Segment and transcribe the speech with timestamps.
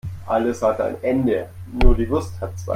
[0.25, 2.69] Alles hat ein Ende, nur die Wurst hat zwei.